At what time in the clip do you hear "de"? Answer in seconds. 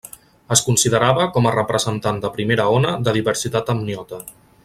2.25-2.33, 3.09-3.15